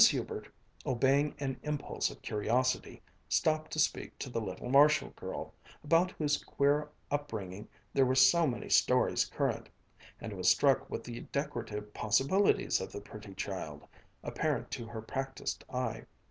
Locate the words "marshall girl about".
4.67-6.09